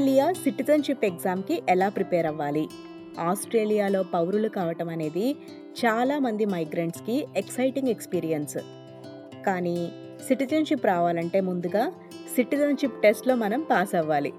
[0.00, 2.68] Australia citizenship ఎగ్జామ్కి ఎలా prepare అవ్వాలి?
[3.18, 5.36] ఆస్ట్రేలియాలో పౌరులు కావటం అనేది
[5.78, 8.58] చాలామంది మైగ్రెంట్స్కి ఎక్సైటింగ్ ఎక్స్పీరియన్స్.
[9.46, 9.92] కానీ
[10.28, 11.92] సిటిజన్షిప్ రావాలంటే ముందుగా
[12.36, 14.32] సిటిజన్షిప్ టెస్ట్లో మనం పాస్ అవ్వాలి.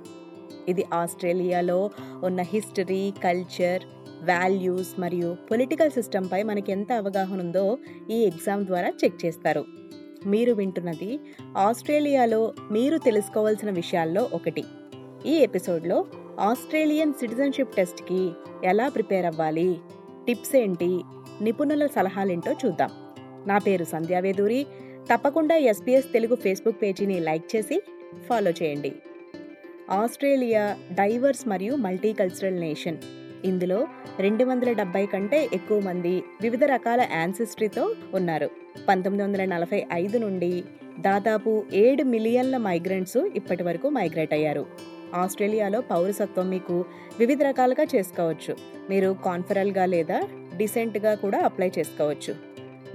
[0.68, 1.90] ఇది ఆస్ట్రేలియాలో
[2.24, 3.84] ఉన్న హిస్టరీ కల్చర్
[4.24, 7.78] వాల్యూస్ మరియు పొలిటికల్ సిస్టంపై మనకి ఎంత అవగాహన ఉందో
[8.12, 9.66] ఈ ఎగ్జామ్ ద్వారా చెక్ చేస్తారు.
[10.26, 11.20] మీరు వింటున్నది
[11.58, 14.64] ఆస్ట్రేలియాలో మీరు తెలుసుకోవాల్సిన విషయాల్లో ఒకటి.
[15.26, 16.06] ఈ ఎపిసోడ్లో
[16.40, 18.32] ఆస్ట్రేలియన్ సిటిజన్షిప్ టెస్ట్కి
[18.64, 19.78] ఎలా ప్రిపేర్ అవ్వాలి?
[20.28, 21.02] టిప్స్ ఏంటి?
[21.42, 22.90] నిపుణుల సలహాలేంటో చూద్దాం.
[23.48, 24.66] నా పేరు సంధ్యావేదూరి
[25.14, 27.84] తప్పకుండా ఎస్పీఎస్ తెలుగు ఫేస్బుక్ పేజీని లైక్ చేసి
[28.30, 28.92] ఫాలో చేయండి.
[29.92, 32.98] ఆస్ట్రేలియా డైవర్స్ మరియు మల్టీకల్చరల్ నేషన్.
[33.46, 33.88] ఇందులో
[34.20, 38.50] రెండు వందల డెబ్బై కంటే ఎక్కువ మంది వివిధ రకాల యాన్సిస్ట్రీతో ఉన్నారు.
[38.88, 40.64] పంతొమ్మిది వందల నలభై ఐదు నుండి
[41.00, 44.66] దాదాపు ఏడు మిలియన్ల మైగ్రెంట్స్ ఇప్పటి వరకు మైగ్రేట్ అయ్యారు.
[45.14, 46.86] ఆస్ట్రేలియాలో పౌరసత్వం మీకు
[47.20, 48.56] వివిధ రకాలుగా చేసుకోవచ్చు.
[48.90, 52.34] మీరు కాన్ఫరల్గా లేదా డిసెంట్గా కూడా అప్లై చేసుకోవచ్చు.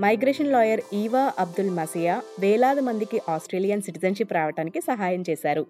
[0.01, 5.67] Migration lawyer Eva Abdul Masia వేలాది మందికి ఆస్ట్రేలియన్ సిటిజన్షిప్ రావడానికి సహాయం చేశారు.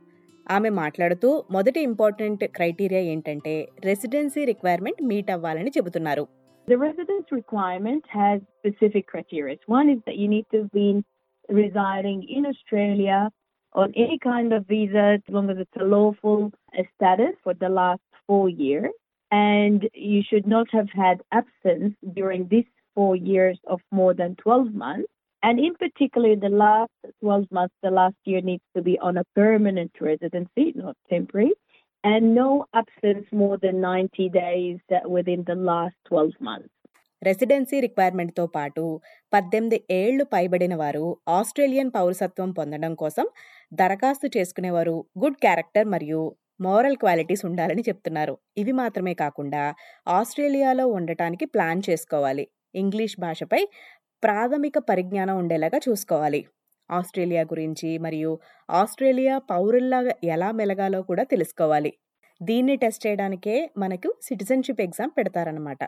[0.51, 6.27] ఆమె మాట్లాడుతూ మొదటి ఇంపార్టెంట్ క్రైటీరియా ఏంటంటే రెసిడెన్సీ రిక్వైర్మెంట్ మీట్ అవ్వాలని చెబుతున్నారు.
[6.69, 9.57] The residence requirement has specific criteria.
[9.67, 11.05] One is that you need to have been
[11.49, 13.19] residing in Australia
[13.76, 16.52] on any kind of visa as long as it's a lawful
[16.96, 18.92] status for the last four years.
[19.32, 24.74] And you should not have had absence during this four years of more than 12
[24.74, 25.08] months.
[25.44, 29.24] And in particular, the last 12 months, the last year needs to be on a
[29.36, 31.54] permanent residency, not temporary,
[32.04, 36.70] and no absence more than 90 days within the last 12 months.
[37.22, 38.84] Residency రిక్వైర్మెంట్తో పాటు
[39.34, 41.04] పద్దెనిమిది ఏళ్లు పైబడిన వారు
[41.38, 43.26] Australian పౌరసత్వం పొందడం కోసం
[43.73, 45.05] దరఖాస్తు చేసుకునేవారు.
[45.19, 48.39] గుడ్ క్యారెక్టర్ మరియు మోరల్ క్వాలిటీస్ ఉండాలని చెప్తున్నారు.
[48.59, 49.75] ఇవి మాత్రమే కాకుండా
[50.09, 52.49] ఆస్ట్రేలియాలో ఉండటానికి ప్లాన్ చేసుకోవాలి.
[52.75, 53.69] ఇంగ్లీష్ భాషపై
[54.25, 56.47] ప్రాథమిక పరిజ్ఞానం ఉండేలాగా చూసుకోవాలి.
[56.91, 58.39] ఆస్ట్రేలియా గురించి మరియు
[58.71, 61.93] ఆస్ట్రేలియా పౌరుల్లాగా ఎలా మెలగాలో కూడా తెలుసుకోవాలి.
[62.43, 65.79] దీన్ని టెస్ట్ చేయడానికే మనకు సిటిజన్షిప్ ఎగ్జామ్ పెడతారనమాట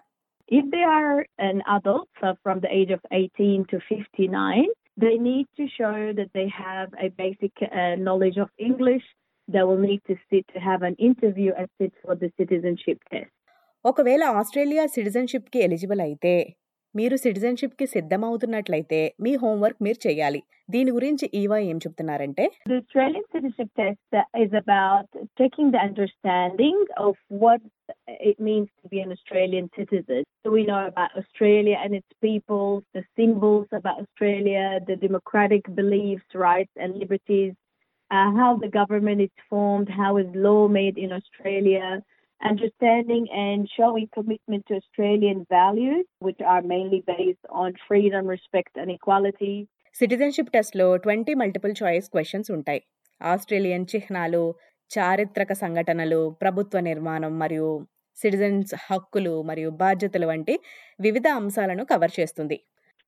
[0.49, 5.47] If they are an adult so from the age of 18 to 59, they need
[5.59, 9.06] to show that they have a basic uh, knowledge of English.
[9.47, 13.31] They will need to sit to have an interview and sit for the citizenship test.
[13.86, 16.34] ఒకవేళ Australia సిటిజన్షిప్కి eligible అయితే
[16.94, 20.41] మీరు సిటిజన్షిప్కి సిద్ధమవుతున్నట్లయితే మీ homework మీరు చేయాలి
[20.75, 25.06] దీని గురించి Eva ఏం చెప్తున్నారంటే The Australian citizenship test is about
[25.38, 27.60] checking the understanding of what
[28.31, 30.21] it means to be an Australian citizen.
[30.43, 32.66] So we know about Australia and its people,
[32.97, 37.54] the symbols about Australia, the democratic beliefs, rights, and liberties,
[38.10, 41.87] uh, how the government is formed, how is law made in Australia,
[42.41, 48.91] understanding and showing commitment to Australian values, which are mainly based on freedom, respect, and
[48.93, 49.54] equality.
[49.97, 52.81] Citizenship టెస్ట్లో twenty multiple choice questions ఉంటాయి
[53.21, 54.43] Australian చిహ్నాలు
[54.91, 57.71] చారిత్రక సంఘటనలు ప్రభుత్వ నిర్మాణం మరియు
[58.16, 60.54] citizens హక్కులు మరియు బాధ్యతలు వంటి
[60.98, 62.59] వివిధ అంశాలను కవర్ చేస్తుంది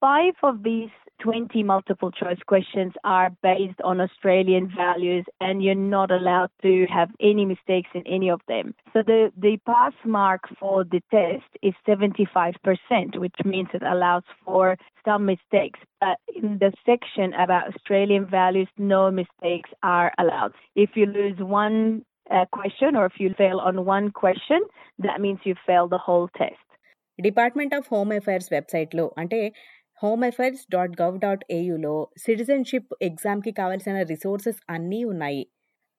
[0.03, 6.12] Five of these 20 multiple choice questions are based on Australian values, and you're not
[6.12, 8.76] allowed to have any mistakes in any of them.
[8.94, 14.78] So the, the pass mark for the test is 75%, which means it allows for
[15.06, 15.80] some mistakes.
[16.00, 20.54] But in the section about Australian values, no mistakes are allowed.
[20.76, 24.62] If you lose one uh, question or if you fail on one question,
[25.00, 26.56] that means you failed the whole test.
[27.22, 29.40] Department of home affairs వెబ్సైట్లో అంటే
[30.03, 35.47] home affairs dot gov dot ఏయులో citizenship ఎగ్జామ్కి కావాల్సిన resources అన్నీ ఉన్నాయి.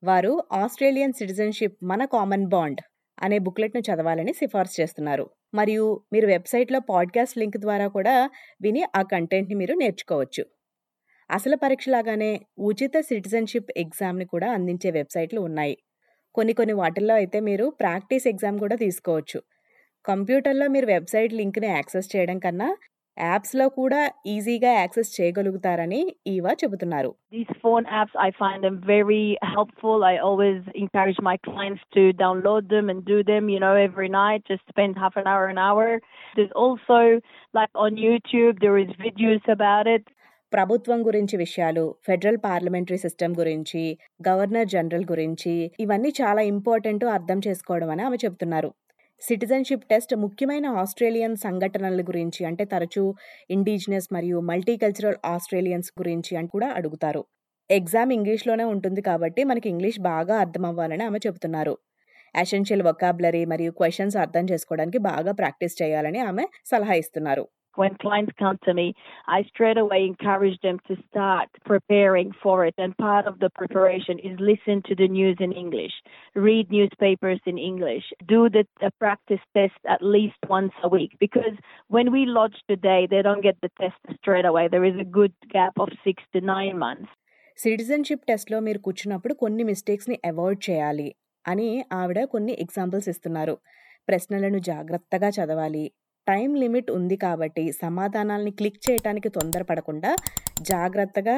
[0.03, 2.81] వారు Australian citizenship మన common bond
[3.21, 5.29] అనే బుక్లెట్ను చదవాలని సిఫార్సు చేస్తున్నారు.
[5.53, 8.29] మరియు మీరు వెబ్సైట్లో పాడ్కాస్ట్ లింక్ ద్వారా కూడా
[8.61, 10.45] విని ఆ కంటెంట్ని మీరు నేర్చుకోవచ్చు.
[11.31, 15.77] అసలు పరీక్షలాగానే ఉచిత సిటిజన్షిప్ ఎగ్జామ్ని కూడా అందించే వెబ్సైట్లు ఉన్నాయి.
[16.35, 19.41] కొన్ని కొన్ని వాటిల్లో అయితే మీరు ప్రాక్టీస్ ఎగ్జామ్ కూడా తీసుకోవచ్చు.
[20.05, 22.77] కంప్యూటర్లో మీరు వెబ్సైట్ లింక్ని యాక్సెస్ చేయడం కన్నా
[23.17, 23.99] యాప్స్లో కూడా
[24.33, 26.01] ఈజీగా యాక్సెస్ చేయగలుగుతారని
[26.33, 29.97] ఈవా చెబుతున్నారు These phone apps, I find them very helpful.
[30.03, 34.41] I always encourage my clients to download them and do them, you know, every night.
[34.45, 35.85] Just spend half an hour, an hour.
[36.35, 36.97] There's also,
[37.53, 40.03] like on YouTube, there is videos about it.
[40.53, 43.81] ప్రభుత్వం గురించి విషయాలు federal parliamentary system గురించి
[44.27, 48.69] governor general గురించి ఇవన్నీ చాలా important అర్థం చేసుకోవడం అని ఆమె చెబుతున్నారు
[49.21, 53.03] సిటిజన్షిప్ టెస్ట్ ముఖ్యమైన ఆస్ట్రేలియన్ సంఘటనల గురించి అంటే తరచూ
[53.49, 57.21] ఇండిజినస్ మరియు మల్టీకల్చరల్ ఆస్ట్రేలియన్స్ గురించి అని కూడా అడుగుతారు.
[57.69, 61.75] ఎగ్జామ్ ఇంగ్లీష్లోనే ఉంటుంది కాబట్టి మనకి ఇంగ్లీష్ బాగా అర్థం అవ్వాలని ఆమె చెబుతున్నారు.
[62.35, 67.45] ఎసెన్షియల్ వొకాబులరీ మరియు క్వశ్చన్స్ అర్థం చేసుకోవడానికి బాగా ప్రాక్టీస్ చేయాలని ఆమె సలహా ఇస్తున్నారు.
[67.75, 68.93] When clients come to me,
[69.27, 72.75] I straight away encourage them to start preparing for it.
[72.77, 75.93] And part of the preparation is listen to the news in English,
[76.35, 78.65] read newspapers in English, do the
[78.99, 81.13] practice test at least once a week.
[81.19, 81.55] Because
[81.87, 84.67] when we lodge today, they don't get the test straight away.
[84.67, 87.11] There is a good gap of six to nine months.
[87.57, 91.15] Citizenship టెస్ట్లో మీరు కూర్చున్నప్పుడు కొన్ని మిస్టేక్స్ని avoid చేయాలి
[91.47, 93.55] అని ఆవిడ కొన్ని examples ఇస్తున్నారు
[94.09, 95.83] ప్రశ్నలను జాగ్రత్తగా చదవాలి
[96.27, 100.11] టైం లిమిట్ ఉంది కాబట్టి సమాధానాల్ని క్లిక్ చేయటానికి తొందరపడకుండా
[100.71, 101.37] జాగ్రత్తగా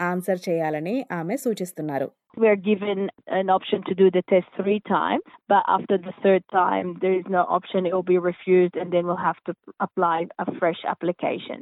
[0.00, 2.98] ఆన్సర్ చేయాలని ఆమె సూచిస్తున్నారు We are given
[3.38, 7.26] an option to do the test three times, but after the third time, there is
[7.28, 7.86] no option.
[7.86, 11.60] It will be refused, and then we'll have to apply a fresh application.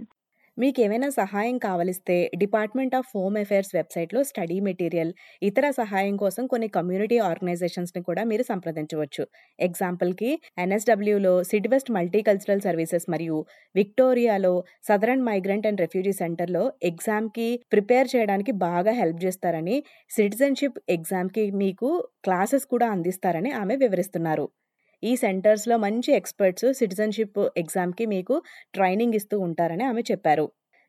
[0.58, 5.12] మీకు ఏమైనా సహాయం కావలిస్తే department of home affairs వెబ్సైట్లో study material
[5.42, 9.24] ఇతర సహాయం కోసం కొన్ని community ఆర్గనైజేషన్స్ని కూడా మీరు సంప్రదించవచ్చు.
[9.58, 13.38] ఎగ్జాంపుల్కి ఎన్ఎస్డబ్ల్యూలో సిడ్వెస్ట్ మల్టీకల్చరల్ సర్వీసెస్ మరియు
[13.74, 14.54] విక్టోరియాలో
[14.88, 19.78] సదరన్ మైగ్రెంట్ అండ్ రెఫ్యూజీ సెంటర్లో ఎగ్జామ్కి ప్రిపేర్ చేయడానికి బాగా హెల్ప్ చేస్తారని
[20.10, 21.90] సిటిజన్షిప్ ఎగ్జామ్కి మీకు
[22.24, 24.46] క్లాసెస్ కూడా అందిస్తారని ఆమె వివరిస్తున్నారు.
[25.02, 28.34] ఈ సెంటర్స్లో మంచి ఎక్స్పర్ట్స్ సిటిజన్షిప్ ఎగ్జామ్కి మీకు
[28.74, 30.46] ట్రైనింగ్ ఇస్తూ ఉంటారని ఆమె చెప్పారు.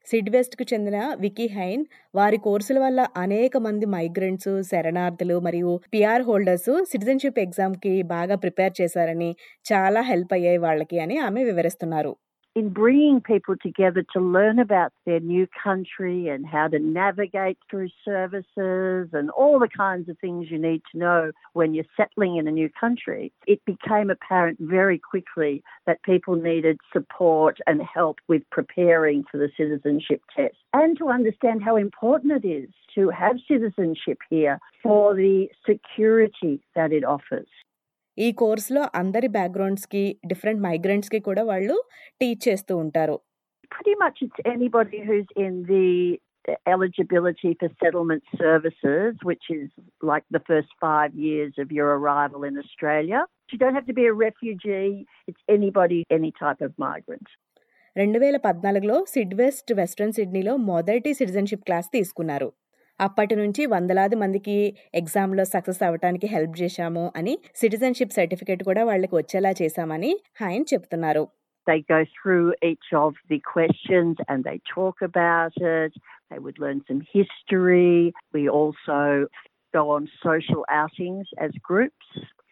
[0.08, 1.84] సిడ్వెస్ట్కు చెందిన వికీ హైన్
[2.16, 9.32] వారి కోర్సుల వల్ల అనేక మంది మైగ్రెంట్స్ శరణార్థులు మరియు పిఆర్ హోల్డర్స్ సిటిజన్షిప్ ఎగ్జామ్కి బాగా ప్రిపేర్ చేశారని
[9.66, 12.14] చాలా హెల్ప్ అయ్యాయి వాళ్ళకి అని ఆమె వివరిస్తున్నారు.
[12.56, 17.90] In bringing people together to learn about their new country and how to navigate through
[18.04, 22.48] services and all the kinds of things you need to know when you're settling in
[22.48, 28.42] a new country, it became apparent very quickly that people needed support and help with
[28.52, 34.20] preparing for the citizenship test and to understand how important it is to have citizenship
[34.30, 37.48] here for the security that it offers.
[38.20, 41.78] ఈ కోర్సులో అందరి బ్యాక్గ్రౌండ్స్కి different మైగ్రెంట్స్కి కూడా వాళ్ళు
[42.22, 43.18] teach చేస్తూ ఉంటారు
[43.72, 45.88] pretty much it's anybody who's in the
[46.66, 49.68] eligibility for settlement services, which is
[50.04, 53.20] like the first five years of your arrival in Australia.
[53.50, 54.90] You don't have to be a refugee,
[55.28, 57.28] it's anybody, any type of migrant.
[57.96, 62.50] రెండు వేల పద్నాలుగులో సిడ్వెస్ట్ western సిడ్నీలో మొదటి citizenship class తీసుకున్నారు
[63.00, 64.56] అప్పటి నుంచి వందలాది మందికి
[65.02, 70.14] ఎగ్జామ్లో సక్సెస్ అవ్వడానికి హెల్ప్ చేశాము అని సిటిజన్షిప్ సర్టిఫికేట్ కూడా వాళ్ళకి వచ్చేలా చేశామని
[70.50, 71.26] ఆయన చెప్తున్నారు
[71.68, 75.92] They go through each of the questions and they talk about it.
[76.32, 77.92] They would learn some history.
[78.34, 78.98] We also
[79.74, 82.08] go on social outings as groups.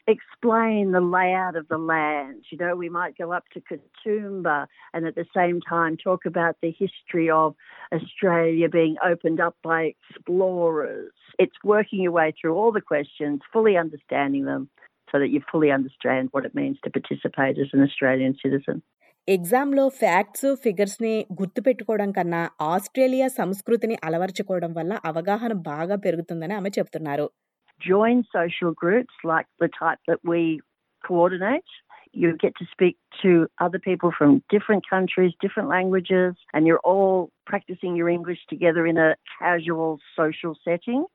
[0.08, 2.44] Explain the layout of the land.
[2.50, 6.56] You know, we might go up to Katoomba and at the same time talk about
[6.60, 7.54] the history of
[7.93, 11.12] Australia being opened up by explorers.
[11.38, 14.69] It's working your way through all the questions, fully understanding them
[15.12, 18.78] so that you fully understand what it means to participate as an Australian citizen.
[19.28, 22.40] ఎగ్జామ్లో facts ఫిగర్స్ని గుర్తుపెట్టుకోవడం కన్నా
[22.70, 27.26] Australia సంస్కృతిని అలవర్చుకోవడం వల్ల అవగాహన బాగా పెరుగుతుందని ఆమె చెప్తున్నారు
[27.81, 30.60] Join social groups like the type that we
[31.06, 31.64] coordinate.
[32.12, 37.30] You get to speak to other people from different countries, different languages, and you're all
[37.47, 41.06] practicing your English together in a casual social setting.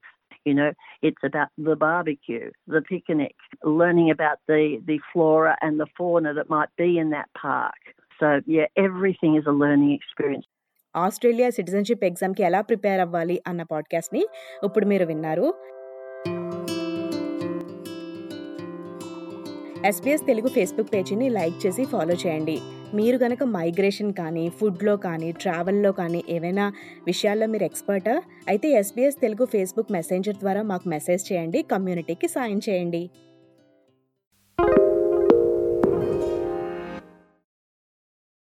[0.44, 5.88] You know, it's about the barbecue, the picnic, learning about the, the flora and the
[5.98, 7.82] fauna that might be in that park.
[8.20, 10.48] So, yeah, everything is a learning experience.
[10.96, 14.24] Australia citizenship ఎగ్జామ్కి ఎలా prepare అవ్వాలి అన్న పాడ్కాస్ట్ని
[14.68, 15.48] ఇప్పుడు మీరు విన్నారు
[19.89, 22.55] SBS Telugu Facebook పేజీని like చేసి ఫాలో చేయండి.
[22.99, 26.67] మీరు కనుక మైగ్రేషన్ కానీ ఫుడ్లో కానీ ట్రావెల్లో కానీ ఏవైనా
[27.09, 28.15] విషయాల్లో మీరు ఎక్స్పర్టా
[28.53, 33.03] అయితే ఎస్బీఎస్ తెలుగు ఫేస్బుక్ మెసెంజర్ ద్వారా మాకు మెసేజ్ చేయండి కమ్యూనిటీకి సాయం చేయండి.